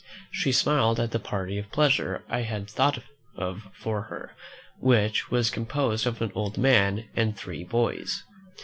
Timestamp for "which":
4.79-5.29